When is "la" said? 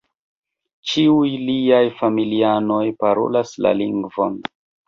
3.67-3.79